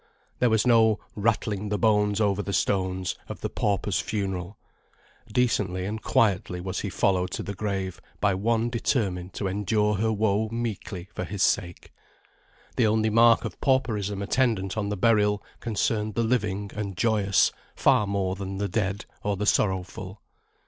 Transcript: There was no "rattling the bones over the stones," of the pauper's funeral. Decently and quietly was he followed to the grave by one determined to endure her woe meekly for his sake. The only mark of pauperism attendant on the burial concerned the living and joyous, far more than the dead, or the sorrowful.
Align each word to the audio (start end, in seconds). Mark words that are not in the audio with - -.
There 0.39 0.49
was 0.49 0.65
no 0.65 0.99
"rattling 1.15 1.69
the 1.69 1.77
bones 1.77 2.19
over 2.19 2.41
the 2.41 2.53
stones," 2.53 3.13
of 3.29 3.41
the 3.41 3.51
pauper's 3.51 3.99
funeral. 3.99 4.57
Decently 5.31 5.85
and 5.85 6.01
quietly 6.01 6.59
was 6.59 6.79
he 6.79 6.89
followed 6.89 7.29
to 7.33 7.43
the 7.43 7.53
grave 7.53 8.01
by 8.19 8.33
one 8.33 8.71
determined 8.71 9.33
to 9.33 9.45
endure 9.47 9.97
her 9.97 10.11
woe 10.11 10.49
meekly 10.51 11.07
for 11.13 11.23
his 11.23 11.43
sake. 11.43 11.93
The 12.77 12.87
only 12.87 13.11
mark 13.11 13.45
of 13.45 13.61
pauperism 13.61 14.23
attendant 14.23 14.75
on 14.75 14.89
the 14.89 14.97
burial 14.97 15.43
concerned 15.59 16.15
the 16.15 16.23
living 16.23 16.71
and 16.73 16.97
joyous, 16.97 17.51
far 17.75 18.07
more 18.07 18.33
than 18.35 18.57
the 18.57 18.67
dead, 18.67 19.05
or 19.21 19.37
the 19.37 19.45
sorrowful. 19.45 20.19